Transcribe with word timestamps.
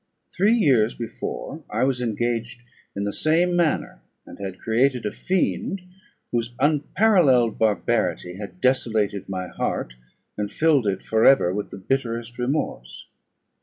Three 0.31 0.55
years 0.55 0.95
before 0.95 1.63
I 1.69 1.83
was 1.83 2.01
engaged 2.01 2.63
in 2.95 3.03
the 3.03 3.13
same 3.13 3.55
manner, 3.55 4.01
and 4.25 4.39
had 4.39 4.57
created 4.57 5.05
a 5.05 5.11
fiend 5.11 5.83
whose 6.31 6.55
unparalleled 6.59 7.59
barbarity 7.59 8.37
had 8.37 8.59
desolated 8.61 9.29
my 9.29 9.49
heart, 9.49 9.97
and 10.39 10.51
filled 10.51 10.87
it 10.87 11.05
for 11.05 11.23
ever 11.23 11.53
with 11.53 11.69
the 11.69 11.77
bitterest 11.77 12.39
remorse. 12.39 13.05